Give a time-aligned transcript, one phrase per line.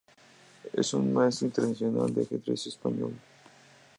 [0.73, 3.13] Es un Maestro Internacional de ajedrez español.